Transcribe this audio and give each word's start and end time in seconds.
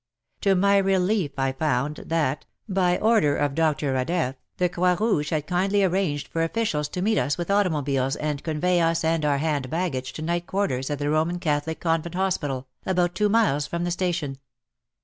To 0.41 0.55
my 0.55 0.79
relief 0.79 1.33
I 1.37 1.51
found 1.51 1.97
that, 2.07 2.47
by 2.67 2.97
order 2.97 3.35
of 3.37 3.53
Dr. 3.53 3.89
70 3.93 3.93
WAR 3.93 3.99
AND 3.99 4.09
WOMEN 4.09 4.33
Radeff, 4.33 4.35
the 4.57 4.69
Croix 4.69 4.95
Rouge 4.95 5.29
had 5.29 5.45
kindly 5.45 5.83
arranged 5.83 6.27
for 6.29 6.41
officials 6.41 6.89
to 6.89 7.03
meet 7.03 7.19
us 7.19 7.37
with 7.37 7.51
automobiles 7.51 8.15
and 8.15 8.43
convey 8.43 8.79
us 8.81 9.03
and 9.03 9.23
our 9.23 9.37
hand 9.37 9.69
baggage 9.69 10.11
to 10.13 10.23
night 10.23 10.47
quarters 10.47 10.89
at 10.89 10.97
the 10.97 11.11
Roman 11.11 11.37
Catholic 11.37 11.79
Convent 11.79 12.15
Hospital, 12.15 12.67
about 12.83 13.13
two 13.13 13.29
miles 13.29 13.67
from 13.67 13.83
the 13.83 13.91
station. 13.91 14.39